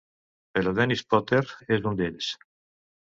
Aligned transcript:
Però 0.57 0.71
Dennis 0.79 1.03
Potter 1.15 1.43
és 1.77 1.87
un 1.91 2.01
d'ells. 2.01 2.31